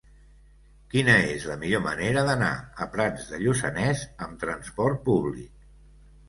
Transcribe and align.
Quina 0.93 1.17
és 1.33 1.43
la 1.49 1.57
millor 1.63 1.83
manera 1.87 2.23
d'anar 2.29 2.49
a 2.85 2.87
Prats 2.95 3.29
de 3.35 3.41
Lluçanès 3.45 4.03
amb 4.29 4.41
trasport 4.47 5.05
públic? 5.11 5.71